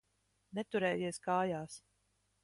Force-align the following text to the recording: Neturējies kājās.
Neturējies 0.59 1.21
kājās. 1.27 1.75